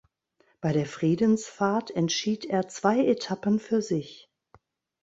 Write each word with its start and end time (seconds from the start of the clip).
Bei 0.61 0.73
der 0.73 0.87
Friedensfahrt 0.87 1.91
entschied 1.91 2.45
er 2.45 2.67
zwei 2.67 3.05
Etappen 3.05 3.59
für 3.59 3.83
sich. 3.83 4.31